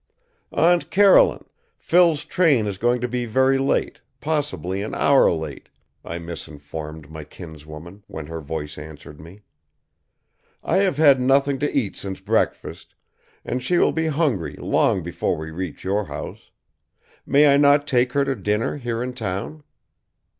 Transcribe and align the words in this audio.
"Aunt 0.51 0.89
Caroline, 0.89 1.45
Phil's 1.77 2.25
train 2.25 2.65
is 2.65 2.79
going 2.79 3.01
to 3.01 3.07
be 3.07 3.25
very 3.27 3.59
late, 3.59 4.01
possibly 4.19 4.81
an 4.81 4.95
hour 4.95 5.31
late," 5.31 5.69
I 6.03 6.17
misinformed 6.17 7.11
my 7.11 7.23
kinswoman, 7.23 8.01
when 8.07 8.25
her 8.25 8.41
voice 8.41 8.79
answered 8.79 9.19
me. 9.19 9.41
"I 10.63 10.77
have 10.77 10.97
had 10.97 11.21
nothing 11.21 11.59
to 11.59 11.71
eat 11.71 11.95
since 11.97 12.19
breakfast, 12.19 12.95
and 13.45 13.61
she 13.61 13.77
will 13.77 13.91
be 13.93 14.07
hungry 14.07 14.55
long 14.57 15.03
before 15.03 15.37
we 15.37 15.51
reach 15.51 15.83
your 15.83 16.05
house. 16.05 16.49
May 17.23 17.53
I 17.53 17.57
not 17.57 17.85
take 17.85 18.13
her 18.13 18.25
to 18.25 18.33
dinner 18.35 18.77
here 18.77 19.03
in 19.03 19.13
town?" 19.13 19.61